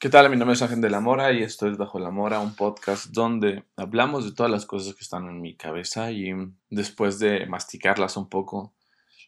[0.00, 0.28] ¿Qué tal?
[0.28, 3.06] Mi nombre es Ángel de la Mora y esto es Bajo la Mora, un podcast
[3.06, 6.30] donde hablamos de todas las cosas que están en mi cabeza y
[6.68, 8.74] después de masticarlas un poco,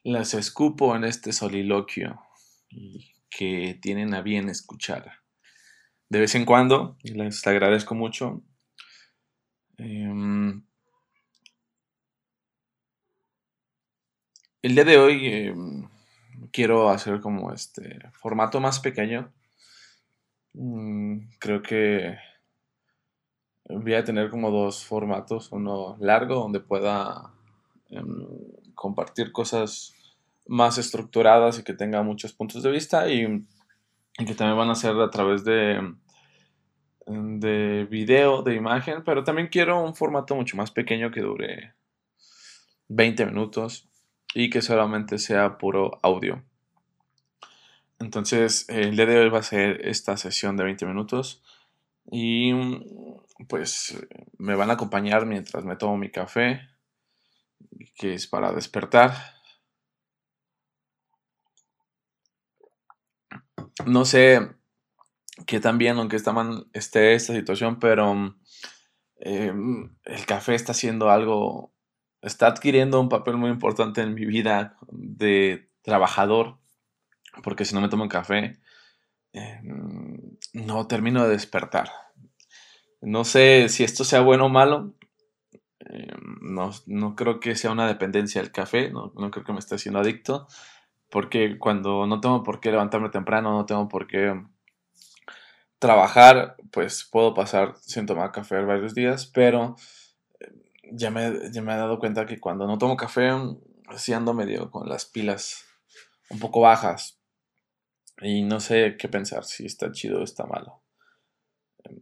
[0.02, 2.20] las escupo en este soliloquio
[3.30, 5.12] que tienen a bien escuchar.
[6.10, 8.42] De vez en cuando, les agradezco mucho.
[9.78, 10.62] Em,
[14.62, 15.88] el día de hoy em,
[16.52, 19.32] quiero hacer como este formato más pequeño
[20.58, 22.16] Mm, creo que
[23.68, 27.34] voy a tener como dos formatos, uno largo donde pueda
[27.90, 28.26] em,
[28.74, 29.94] compartir cosas
[30.46, 33.46] más estructuradas y que tenga muchos puntos de vista y,
[34.16, 35.94] que también van a ser a través de,
[37.06, 41.74] de video, de imagen, pero también quiero un formato mucho más pequeño que dure
[42.88, 43.88] 20 minutos
[44.34, 46.42] y que solamente sea puro audio.
[47.98, 51.42] Entonces, el día de hoy va a ser esta sesión de 20 minutos
[52.10, 52.52] y
[53.48, 53.96] pues
[54.38, 56.60] me van a acompañar mientras me tomo mi café,
[57.94, 59.12] que es para despertar.
[63.86, 64.40] No sé
[65.46, 68.36] qué tan bien, aunque esté esta situación, pero
[69.20, 71.72] em, el café está haciendo algo,
[72.20, 76.58] está adquiriendo un papel muy importante en mi vida de trabajador
[77.42, 78.58] porque si no me tomo café,
[79.32, 81.90] em, no termino de despertar.
[83.00, 84.94] No sé si esto sea bueno o malo.
[85.80, 86.38] Em,
[86.86, 90.48] no, creo que sea una dependencia del café, no, creo que me esté haciendo adicto,
[91.10, 94.42] porque cuando no tengo por qué levantarme temprano, no tengo por qué
[95.78, 99.76] trabajar, pues puedo pasar sin tomar café varios días, pero
[100.40, 103.30] em, ya me, ya me he dado cuenta que cuando no tomo café,
[103.88, 105.64] así ando medio con las pilas
[106.30, 107.20] un poco bajas.
[108.22, 110.82] Y no sé qué pensar, si está chido o está malo.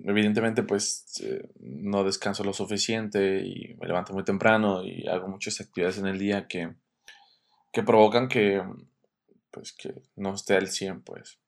[0.04, 5.60] Evidentemente, pues eh, no descanso lo suficiente y me levanto muy temprano y hago muchas
[5.60, 6.74] actividades en el día que,
[7.72, 8.62] que provocan que,
[9.50, 11.38] pues, que no esté al 100, pues.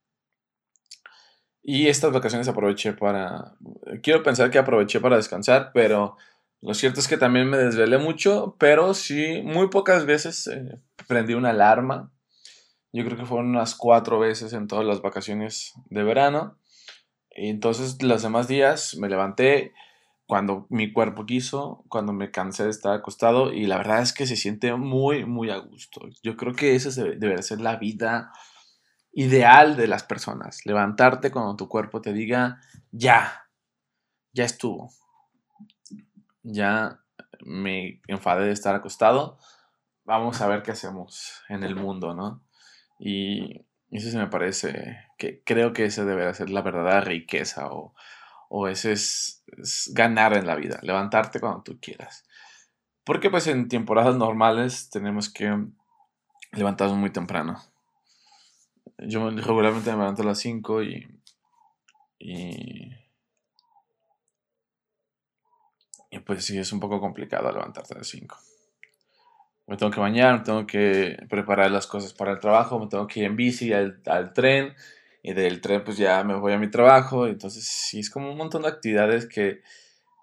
[1.63, 3.57] Y estas vacaciones aproveché para...
[4.03, 6.17] Quiero pensar que aproveché para descansar, pero
[6.61, 11.35] lo cierto es que también me desvelé mucho, pero sí, muy pocas veces eh, prendí
[11.35, 12.13] una alarma
[12.93, 16.59] yo creo que fueron unas cuatro veces en todas las vacaciones de verano.
[17.31, 19.75] Y entonces los demás días me levanté
[20.27, 24.27] cuando mi cuerpo quiso, cuando me cansé de estar acostado y la verdad es que
[24.27, 26.01] se siente muy, muy a gusto.
[26.23, 28.33] Yo creo que esa debe ser la vida
[29.13, 30.67] ideal de las personas.
[30.67, 32.61] Levantarte cuando tu cuerpo te diga,
[32.91, 33.49] ya,
[34.33, 34.91] ya estuvo.
[36.43, 37.01] Ya
[37.41, 39.39] me enfadé de estar acostado.
[40.05, 42.46] Vamos a ver qué hacemos en el mundo, ¿no?
[42.99, 47.95] Y eso se me parece que creo que ese debería ser la verdadera riqueza o,
[48.49, 49.43] o ese es,
[49.93, 52.25] ganar en la vida, levantarte cuando tú quieras.
[53.05, 55.67] Porque pues en temporadas normales tenemos que
[56.53, 57.62] levantarnos muy temprano.
[58.99, 61.07] Yo regularmente me levanto a las 5 y,
[62.19, 62.91] y,
[66.11, 68.37] y pues sí, es un poco complicado levantarte a las 5
[69.66, 73.06] me tengo que bañar, me tengo que preparar las cosas para el trabajo, me tengo
[73.06, 74.75] que ir en bici al, tren
[75.22, 77.27] y del tren pues ya me voy a mi trabajo.
[77.27, 79.62] Entonces sí, es como un montón de actividades que,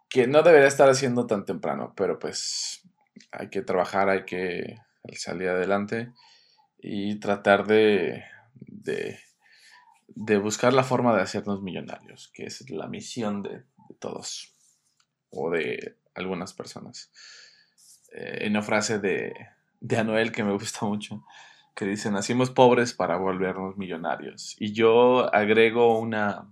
[0.10, 2.84] que no debería estar haciendo tan temprano, pero pues
[3.32, 4.78] hay que trabajar, hay que
[5.14, 6.14] salir adelante
[6.80, 8.24] y tratar de,
[8.56, 9.20] de,
[10.08, 14.54] de buscar la forma de hacernos millonarios, que es la misión de, de todos
[15.32, 17.12] o de algunas personas.
[18.14, 19.34] Eh, una frase de,
[19.80, 21.26] de Anuel que me gusta mucho,
[21.76, 24.56] que dice, nacimos pobres para volvernos millonarios.
[24.60, 26.48] Y yo agrego una,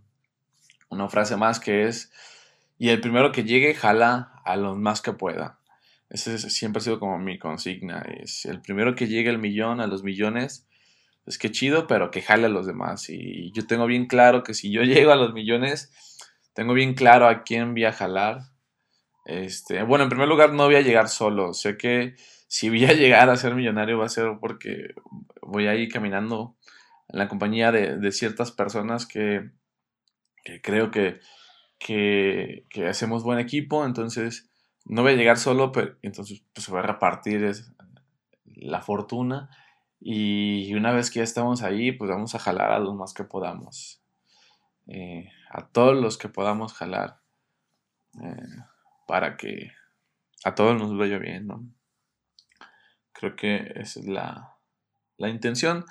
[0.89, 2.11] una frase más que es,
[2.79, 5.59] y el primero que llegue jala a los más que pueda.
[6.09, 9.87] Ese siempre ha sido como mi consigna, es el primero que llegue al millón, a
[9.87, 10.67] los millones,
[11.25, 13.09] es que chido, pero que jale a los demás.
[13.09, 15.91] Y yo tengo bien claro que si yo llego a los millones,
[16.53, 18.50] tengo bien claro a quién voy a jalar
[19.25, 21.53] este, bueno, en primer lugar no voy a llegar solo.
[21.53, 22.15] Sé que
[22.47, 24.93] si voy a llegar a ser millonario va a ser porque
[25.41, 26.55] voy a ir caminando
[27.09, 29.51] en la compañía de, ciertas personas que,
[30.63, 31.19] creo que,
[31.79, 33.85] que, hacemos buen equipo.
[33.85, 34.49] Entonces
[34.85, 37.51] no voy a llegar solo, pero entonces pues, se va a repartir
[38.45, 39.49] la fortuna.
[39.99, 43.23] Y una vez que ya estamos ahí, pues vamos a jalar a los más que
[43.23, 44.01] podamos.
[44.87, 47.21] Eh, a todos los que podamos jalar.
[48.21, 48.70] Eh,
[49.11, 49.73] para que
[50.45, 51.65] a todos nos vaya bien, ¿no?
[53.11, 54.57] Creo que esa es la,
[55.17, 55.83] intención.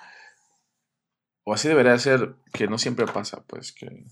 [1.44, 4.06] O así debería ser, que no siempre pasa, pues que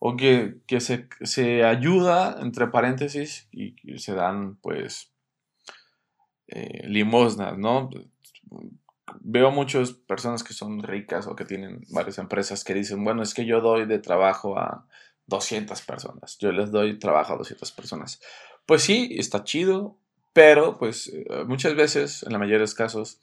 [0.00, 5.10] o que, se, se, ayuda, entre paréntesis, y se dan, pues,
[6.48, 7.88] eh, limosnas, ¿no?
[9.20, 13.32] Veo muchas personas que son ricas o que tienen varias empresas que dicen, bueno, es
[13.32, 14.86] que yo doy de trabajo a
[15.26, 18.20] 200 personas, yo les doy trabajo a 200 personas.
[18.66, 19.98] Pues sí, está chido,
[20.32, 23.20] pero pues eh, muchas veces, en la mayoría de los casos,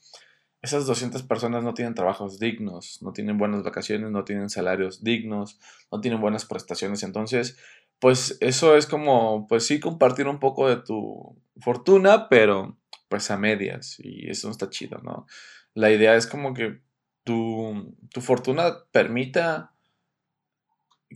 [0.61, 5.57] esas 200 personas no tienen trabajos dignos, no tienen buenas vacaciones, no tienen salarios dignos,
[5.91, 7.03] no tienen buenas prestaciones.
[7.03, 7.57] Entonces,
[7.99, 13.37] pues eso es como, pues sí, compartir un poco de tu fortuna, pero pues a
[13.37, 13.97] medias.
[13.99, 15.27] Y eso no está chido, ¿no?
[15.73, 16.81] La idea es como que
[17.23, 19.73] tu, tu fortuna permita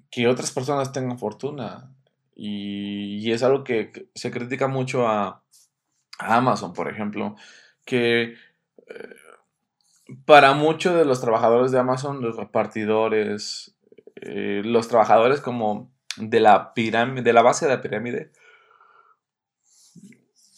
[0.10, 1.92] que otras personas tengan fortuna.
[2.36, 5.44] Y, es algo que se critica mucho a,
[6.20, 7.36] Amazon, por ejemplo,
[7.86, 8.36] que
[8.88, 9.16] eh,
[10.26, 13.76] para muchos de los trabajadores de Amazon, los repartidores,
[14.16, 18.32] eh, los trabajadores como de la pirámide, de la base de la pirámide,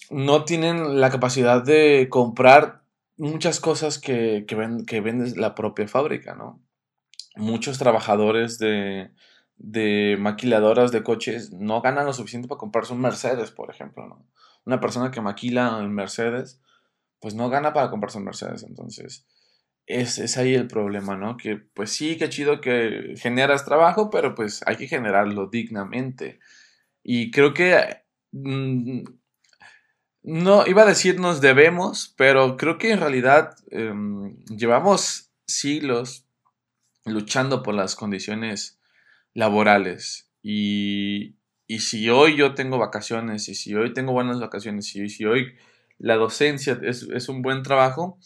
[0.09, 2.81] no tienen la capacidad de comprar
[3.17, 6.59] muchas cosas que, que, que vende la propia fábrica, ¿no?
[7.35, 9.11] Muchos trabajadores de,
[9.57, 14.25] de maquiladoras de coches no ganan lo suficiente para comprarse un Mercedes, por ejemplo, ¿no?
[14.65, 16.61] Una persona que maquila en Mercedes,
[17.19, 19.25] pues no gana para comprarse un Mercedes, entonces
[19.85, 21.37] es, es, ahí el problema, ¿no?
[21.37, 26.39] Que pues sí, qué chido que generas trabajo, pero pues hay que generarlo dignamente.
[27.03, 28.01] Y creo que...
[28.31, 29.03] Mm,
[30.27, 36.24] no, iba a decir nos debemos, pero creo que en realidad em, llevamos siglos
[37.05, 38.79] luchando por las condiciones
[39.33, 40.29] laborales.
[40.41, 41.35] Y,
[41.67, 45.55] y, si hoy yo tengo vacaciones, y si hoy tengo buenas vacaciones, y si hoy
[45.97, 48.19] la docencia es, es un buen trabajo,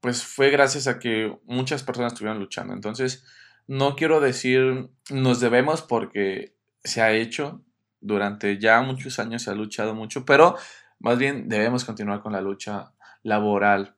[0.00, 2.72] pues fue gracias a que muchas personas estuvieron luchando.
[2.74, 3.24] Entonces,
[3.66, 6.54] no quiero decir nos debemos porque
[6.84, 7.64] se ha hecho
[8.00, 10.56] durante ya muchos años, se ha luchado mucho, pero
[11.00, 13.96] más bien debemos continuar con la lucha laboral.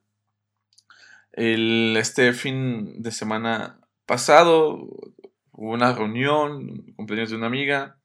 [1.31, 3.78] El, este fin de semana
[4.09, 4.89] pasado
[5.51, 7.99] hubo una reunión, cumpleaños de una amiga,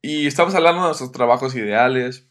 [0.00, 2.30] y estamos hablando de nuestros trabajos ideales,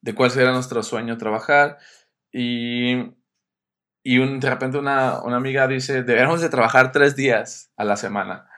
[0.00, 1.78] de cuál será nuestro sueño trabajar,
[2.30, 2.98] y,
[4.04, 7.96] y un, de repente una, una amiga dice, debemos de trabajar tres días a la
[7.96, 8.48] semana.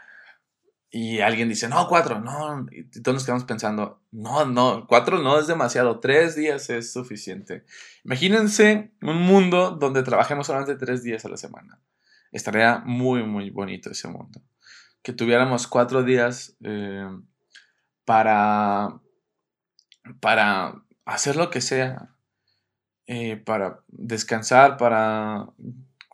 [0.91, 2.67] Y alguien dice, no, cuatro, no.
[2.73, 7.65] Y todos nos quedamos pensando, no, no, cuatro no es demasiado, tres días es suficiente.
[8.05, 11.81] Imagínense un mundo donde trabajemos solamente tres días a la semana.
[12.32, 14.41] Estaría muy, muy bonito ese mundo.
[15.03, 17.09] Que tuviéramos cuatro días eh,
[18.05, 19.00] para,
[20.21, 22.15] para hacer lo que sea,
[23.06, 25.49] eh, para descansar, para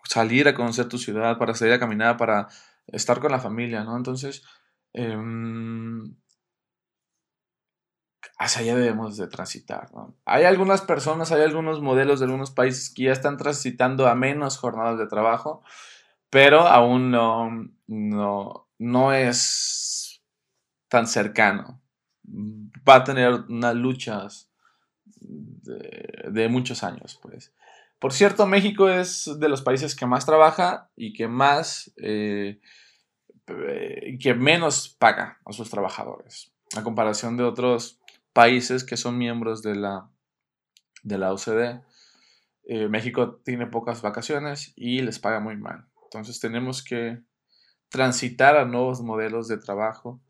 [0.04, 2.48] salir a conocer tu ciudad, para salir a caminar, para
[2.86, 3.96] estar con la familia, ¿no?
[3.96, 4.42] Entonces,
[4.92, 6.14] em,
[8.38, 10.16] hacia allá debemos de transitar, ¿no?
[10.24, 14.58] Hay algunas personas, hay algunos modelos de algunos países que ya están transitando a menos
[14.58, 15.62] jornadas de trabajo,
[16.30, 17.50] pero aún no,
[17.86, 20.22] no, no es
[20.88, 21.80] tan cercano.
[22.26, 24.50] Va a tener unas luchas
[25.04, 27.52] de, muchos años, pues.
[27.98, 32.60] Por cierto, México es de los países que más trabaja y que más, eh,
[34.20, 37.98] que menos paga a sus trabajadores, a comparación de otros
[38.32, 40.10] países que son miembros de la,
[41.02, 41.80] de la OCDE.
[42.64, 45.86] Eh, México tiene pocas vacaciones y les paga muy mal.
[46.06, 47.20] Entonces tenemos que
[47.88, 50.20] transitar a nuevos modelos de trabajo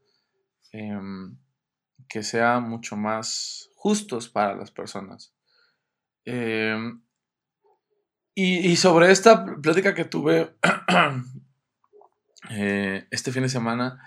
[0.73, 1.37] em,
[2.09, 5.35] que sean mucho más justos para las personas.
[6.25, 7.00] Em,
[8.35, 10.54] y, sobre esta plática que tuve
[12.50, 14.02] eh, este fin de semana,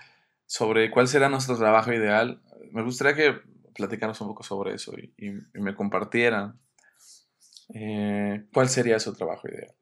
[0.46, 3.40] sobre cuál será nuestro trabajo ideal, me gustaría que
[3.74, 6.60] platicáramos un poco sobre eso y, me compartieran
[7.74, 9.74] eh, cuál sería su trabajo ideal.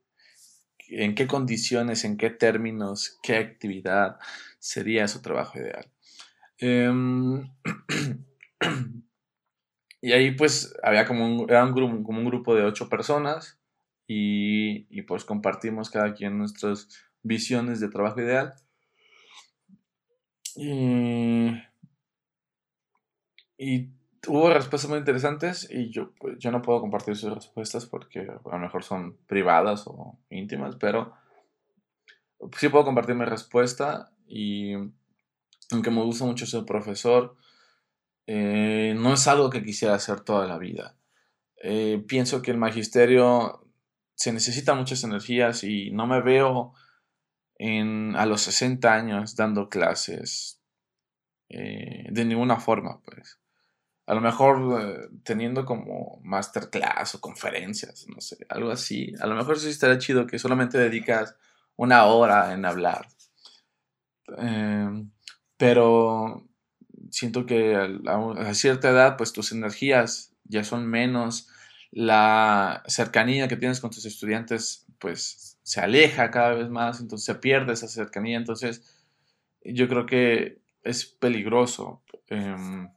[0.90, 4.18] En qué condiciones, en qué términos, qué actividad
[4.58, 5.90] sería su trabajo ideal.
[6.58, 7.50] Em,
[10.00, 13.58] y ahí pues había como un, era un grupo, de ocho personas
[14.06, 16.88] y, pues compartimos cada quien nuestras
[17.22, 18.54] visiones de trabajo ideal.
[23.58, 23.90] Y
[24.26, 28.50] hubo respuestas muy interesantes y yo, pues, yo no puedo compartir sus respuestas porque a
[28.50, 31.14] lo mejor son privadas o íntimas, pero
[32.56, 34.74] sí puedo compartir mi respuesta y
[35.70, 37.36] aunque me gusta mucho ser profesor,
[38.26, 40.96] eh, no es algo que quisiera hacer toda la vida.
[41.62, 43.64] Eh, pienso que el magisterio
[44.14, 46.74] se necesita muchas energías y no me veo
[47.56, 50.60] en, a los 60 años dando clases
[51.48, 53.40] eh, de ninguna forma, pues.
[54.08, 59.12] A lo mejor eh, teniendo como masterclass o conferencias, no sé, algo así.
[59.20, 61.36] A lo mejor sí estaría chido que solamente dedicas
[61.76, 63.06] una hora en hablar.
[64.38, 65.10] Em,
[65.58, 66.48] pero
[67.10, 71.48] siento que a, cierta edad, pues tus energías ya son menos,
[71.90, 77.34] la cercanía que tienes con tus estudiantes, pues se aleja cada vez más, entonces se
[77.34, 78.82] pierde esa cercanía, entonces
[79.62, 82.88] yo creo que es peligroso em,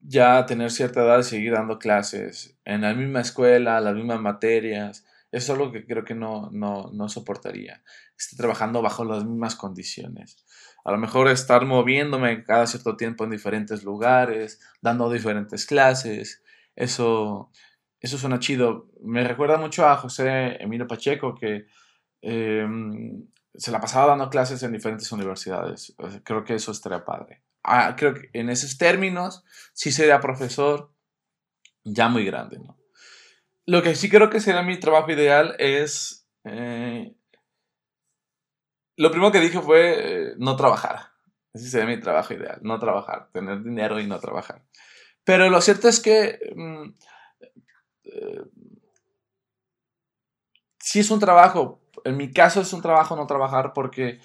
[0.00, 5.04] ya tener cierta edad y seguir dando clases en la misma escuela, las mismas materias,
[5.30, 7.82] eso es algo que creo que no, no, no soportaría.
[8.16, 10.44] Estar trabajando bajo las mismas condiciones.
[10.84, 16.42] A lo mejor estar moviéndome cada cierto tiempo en diferentes lugares, dando diferentes clases.
[16.74, 17.50] Eso,
[18.00, 18.88] eso suena chido.
[19.02, 21.66] Me recuerda mucho a José Emilio Pacheco, que
[22.22, 25.94] em, se la pasaba dando clases en diferentes universidades.
[26.24, 27.42] Creo que eso estaría padre.
[27.62, 30.92] Ah, creo que en esos términos sí sería profesor
[31.84, 32.78] ya muy grande, ¿no?
[33.66, 36.26] Lo que sí creo que sería mi trabajo ideal es...
[36.44, 37.14] Eh,
[38.96, 41.12] lo primero que dije fue eh, no trabajar.
[41.52, 44.62] Ese sería mi trabajo ideal, no trabajar, tener dinero y no trabajar.
[45.24, 46.94] Pero lo cierto es que mm,
[48.04, 48.44] eh,
[50.78, 54.20] si es un trabajo, en mi caso es un trabajo no trabajar porque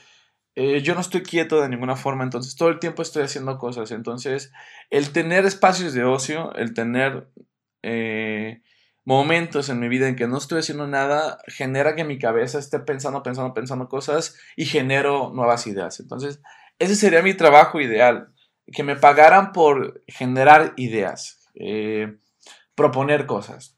[0.56, 3.92] yo no estoy quieto de ninguna forma, entonces todo el tiempo estoy haciendo cosas.
[3.92, 4.52] Entonces,
[4.90, 7.28] el tener espacios de ocio, el tener
[9.06, 12.80] momentos en mi vida en que no estoy haciendo nada, genera que mi cabeza esté
[12.80, 16.00] pensando, pensando, pensando cosas y genero nuevas ideas.
[16.00, 16.42] Entonces,
[16.80, 18.34] ese sería mi trabajo ideal,
[18.72, 22.18] que me pagaran por generar ideas, eh,
[22.76, 23.78] proponer cosas.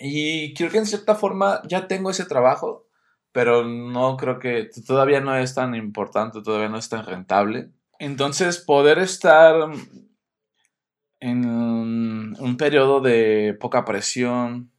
[0.00, 2.87] Y creo que en cierta forma ya tengo ese trabajo,
[3.32, 7.70] pero no creo que todavía no es tan importante, todavía no es tan rentable.
[7.98, 9.70] Entonces, poder estar
[11.20, 14.70] en un periodo de poca presión,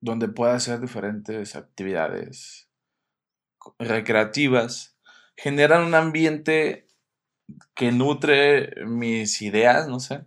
[0.00, 2.68] donde pueda hacer diferentes actividades
[3.78, 4.98] recreativas,
[5.36, 6.88] generan un ambiente
[7.74, 10.24] que nutre mis ideas, no sé,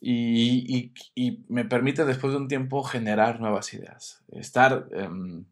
[0.00, 0.92] y,
[1.48, 5.44] me permite después de un tiempo generar nuevas ideas, estar em,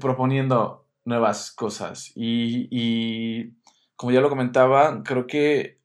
[0.00, 2.12] proponiendo nuevas cosas.
[2.14, 3.52] Y
[3.96, 5.80] como ya lo comentaba, creo que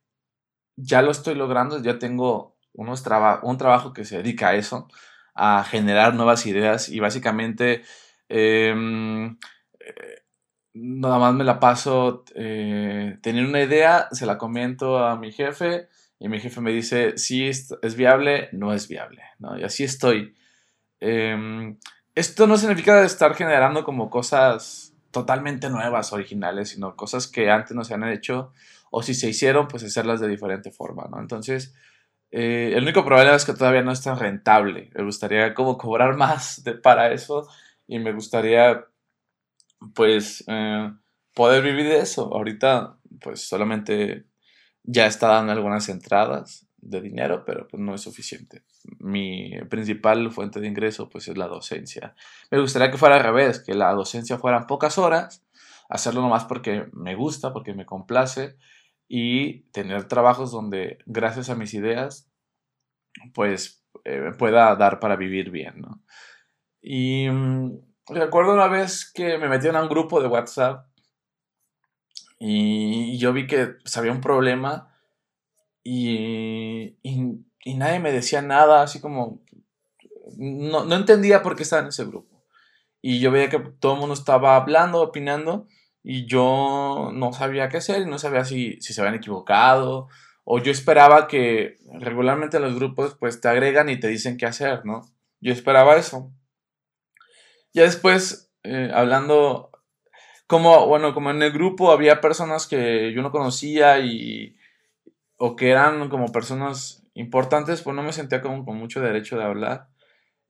[0.76, 3.04] ya lo estoy logrando, ya tengo unos
[3.42, 4.88] un trabajo que se dedica a eso,
[5.34, 7.82] a generar nuevas ideas y básicamente
[8.28, 9.38] em,
[9.80, 10.22] eh,
[10.74, 15.88] nada más me la paso eh, tener una idea, se la comento a mi jefe
[16.22, 19.58] y mi jefe me dice si es, viable, no es viable, ¿no?
[19.58, 20.36] Y así estoy.
[21.00, 21.76] Em,
[22.14, 27.82] esto no significa estar generando como cosas totalmente nuevas, originales, sino cosas que antes no
[27.82, 28.52] se han hecho
[28.92, 31.18] o si se hicieron, pues hacerlas de diferente forma, ¿no?
[31.18, 31.74] Entonces,
[32.30, 34.90] eh, el único problema es que todavía no es tan rentable.
[34.94, 37.48] Me gustaría como cobrar más para eso
[37.88, 38.84] y me gustaría,
[39.92, 40.92] pues, eh,
[41.34, 42.32] poder vivir de eso.
[42.32, 44.26] Ahorita, pues, solamente
[44.84, 48.62] ya está dando algunas entradas de dinero, pero pues no es suficiente.
[48.98, 52.14] Mi principal fuente de ingreso pues es la docencia.
[52.50, 55.44] Me gustaría que fuera al revés, que la docencia fueran pocas horas,
[55.88, 58.56] hacerlo nomás porque me gusta, porque me complace
[59.08, 62.28] y tener trabajos donde gracias a mis ideas
[63.34, 66.02] pues eh, pueda dar para vivir bien, ¿no?
[66.80, 70.86] Y mm, recuerdo una vez que me metí en un grupo de WhatsApp
[72.44, 74.92] y yo vi que pues, había un problema
[75.84, 79.40] y, y, nadie me decía nada, así como...
[80.38, 82.44] No, no entendía por qué estaba en ese grupo.
[83.00, 85.68] Y yo veía que todo el mundo estaba hablando, opinando,
[86.02, 90.08] y yo no sabía qué hacer, y no sabía si, si se habían equivocado,
[90.42, 94.84] o yo esperaba que regularmente los grupos pues te agregan y te dicen qué hacer,
[94.84, 95.02] ¿no?
[95.40, 96.32] Yo esperaba eso.
[97.72, 99.71] Ya después, eh, hablando,
[100.52, 104.54] como, bueno, como en el grupo había personas que yo no conocía y,
[105.38, 109.44] o que eran como personas importantes, pues no me sentía como con mucho derecho de
[109.44, 109.88] hablar.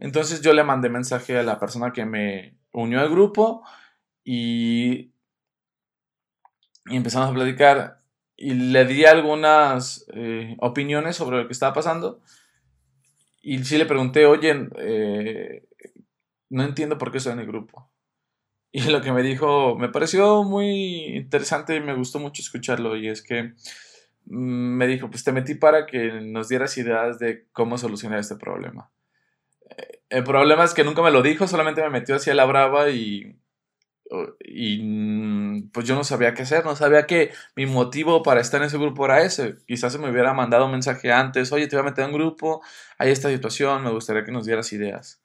[0.00, 3.62] Entonces yo le mandé mensaje a la persona que me unió al grupo
[4.24, 5.12] y,
[6.86, 8.02] y empezamos a platicar
[8.36, 12.20] y le di algunas eh, opiniones sobre lo que estaba pasando
[13.40, 15.68] y sí le pregunté, oye, eh,
[16.50, 17.91] no entiendo por qué estoy en el grupo.
[18.74, 23.08] Y lo que me dijo me pareció muy interesante y me gustó mucho escucharlo y
[23.08, 23.52] es que
[24.26, 28.36] Mm, me dijo, pues te metí para que nos dieras ideas de cómo solucionar este
[28.36, 28.90] problema.
[30.08, 33.38] El problema es que nunca me lo dijo, solamente me metió hacia la brava y,
[34.44, 38.60] y mm, pues yo no sabía qué hacer, no sabía que mi motivo para estar
[38.60, 39.56] en ese grupo era ese.
[39.66, 42.16] Quizás se me hubiera mandado un mensaje antes, oye, te voy a meter en un
[42.18, 42.62] grupo,
[42.98, 45.22] hay esta situación, me gustaría que nos dieras ideas.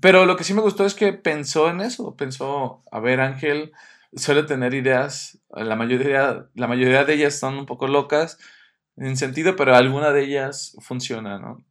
[0.00, 3.72] Pero lo que sí me gustó es que pensó en eso, pensó, a ver, Ángel
[4.14, 8.38] suele tener ideas, la mayoría, la mayoría de ellas son un poco locas
[8.96, 11.64] en sentido, pero alguna de ellas funciona, ¿no?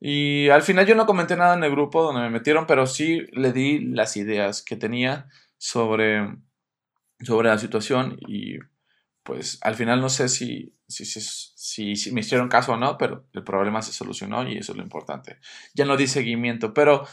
[0.00, 3.26] Y al final yo no comenté nada en el grupo donde me metieron, pero sí
[3.32, 6.36] le di las ideas que tenía sobre,
[7.20, 8.58] sobre la situación y
[9.24, 13.26] pues al final no sé si, si, si, si, me hicieron caso o no, pero
[13.34, 15.38] el problema se solucionó y eso es lo importante.
[15.74, 17.06] Ya no di seguimiento, pero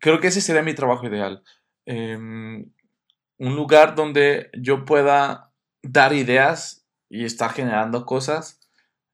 [0.00, 1.42] creo que ese sería mi trabajo ideal.
[1.86, 2.72] Em,
[3.38, 5.52] un lugar donde yo pueda
[5.82, 8.60] dar ideas y estar generando cosas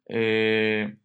[0.08, 0.96] eh,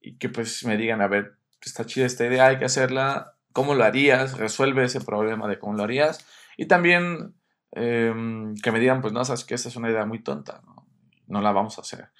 [0.00, 3.74] y que pues me digan, a ver, está chida esta idea, hay que hacerla, ¿cómo
[3.74, 4.38] lo harías?
[4.38, 6.26] Resuelve ese problema de cómo lo harías.
[6.56, 7.34] Y también
[7.72, 10.62] em, que me digan, pues no, sabes que esta es una idea muy tonta,
[11.26, 12.10] no la vamos a hacer.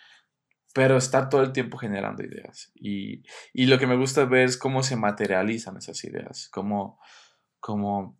[0.75, 2.71] Pero estar todo el tiempo generando ideas.
[2.75, 3.23] Y,
[3.54, 7.00] y, lo que me gusta ver es cómo se materializan esas ideas, cómo,
[7.61, 8.19] cómo,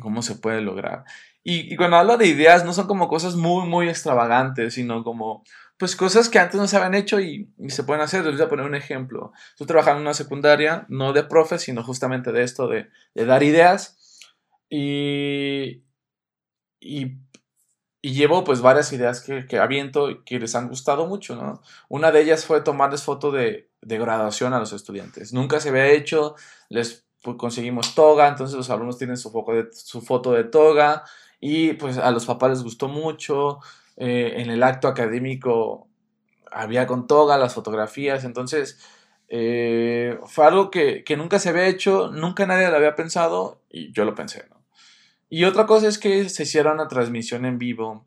[0.00, 1.04] cómo se puede lograr.
[1.44, 5.44] Y, y, cuando hablo de ideas, no son como cosas muy, muy extravagantes, sino como
[5.82, 8.24] pues cosas que antes no se habían hecho y, se pueden hacer.
[8.24, 9.32] Les voy a poner un ejemplo.
[9.50, 13.98] Estoy trabajando en una secundaria, no de profe, sino justamente de esto, de, dar ideas.
[14.70, 15.82] Y,
[16.78, 17.16] y,
[18.02, 21.62] llevo pues varias ideas que, que, aviento y que les han gustado mucho, ¿no?
[21.88, 25.32] Una de ellas fue tomarles foto de, graduación a los estudiantes.
[25.32, 26.36] Nunca se había hecho,
[26.68, 27.06] les
[27.36, 31.04] conseguimos toga, entonces los alumnos tienen su, de, su foto de toga
[31.40, 33.60] y pues a los papás les gustó mucho.
[33.96, 35.88] Eh, en el acto académico
[36.50, 38.78] había con toga las fotografías, entonces
[39.28, 44.04] eh, fue algo que, nunca se había hecho, nunca nadie lo había pensado y yo
[44.04, 44.44] lo pensé.
[45.34, 48.04] Y otra cosa es que se hiciera una transmisión en vivo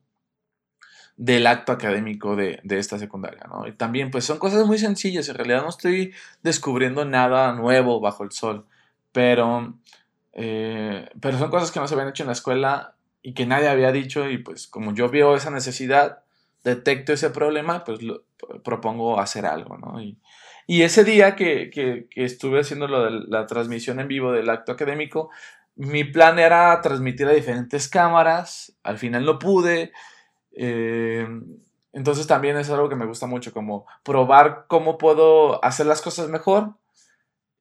[1.18, 5.64] del acto académico de, esta secundaria, Y también, pues son cosas muy sencillas, en realidad
[5.64, 8.68] no estoy descubriendo nada nuevo bajo el sol,
[9.12, 9.74] pero,
[10.34, 13.70] eh, pero son cosas que no se habían hecho en la escuela y que nadie
[13.70, 14.30] había dicho.
[14.30, 16.20] Y pues como yo veo esa necesidad,
[16.64, 18.24] detecto ese problema, pues lo,
[18.64, 20.00] propongo hacer algo, ¿no?
[20.00, 20.20] Y,
[20.68, 25.30] y ese día que, que, estuve haciendo de la transmisión en vivo del acto académico,
[25.76, 29.92] mi plan era transmitir a diferentes cámaras, al final no pude,
[30.54, 31.28] eh,
[31.92, 36.30] entonces también es algo que me gusta mucho, como probar cómo puedo hacer las cosas
[36.30, 36.76] mejor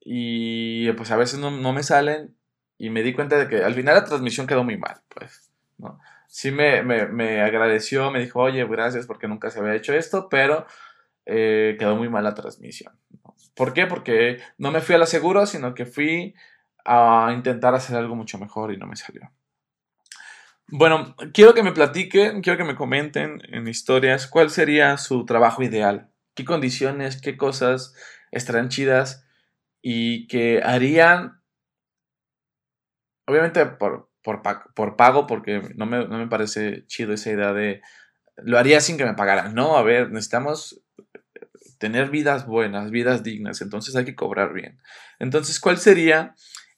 [0.00, 2.34] y pues a veces no, me salen
[2.76, 5.50] y me di cuenta de que al final la transmisión quedó muy mal, pues.
[5.78, 5.98] ¿no?
[6.28, 10.66] Sí me, me, agradeció, me dijo, oye, gracias porque nunca se había hecho esto, pero
[11.26, 12.92] eh, quedó muy mal la transmisión.
[13.54, 13.86] ¿Por qué?
[13.86, 16.34] Porque no me fui a la sino que fui
[16.84, 19.30] a intentar hacer algo mucho mejor y no me salió.
[20.68, 25.62] Bueno, quiero que me platiquen, quiero que me comenten en historias cuál sería su trabajo
[25.62, 27.94] ideal, qué condiciones, qué cosas
[28.32, 29.26] estarán chidas
[29.82, 31.42] y que harían,
[33.26, 34.42] obviamente por, por,
[34.74, 37.82] por pago porque no me, no me, parece chido esa idea de
[38.38, 39.54] lo haría sin que me pagaran.
[39.54, 40.82] No, a ver, necesitamos
[41.78, 44.80] tener vidas buenas, vidas dignas, entonces hay que cobrar bien.
[45.18, 46.34] Entonces, ¿cuál sería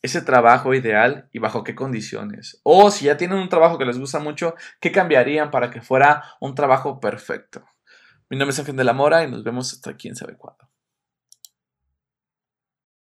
[0.07, 2.61] ese trabajo ideal y bajo qué condiciones?
[2.63, 6.25] O si ya tienen un trabajo que les gusta mucho, ¿qué cambiarían para que fuera
[6.41, 7.65] un trabajo perfecto?
[8.29, 10.69] Mi nombre es Ángel de la Mora y nos vemos hasta quién sabe cuándo.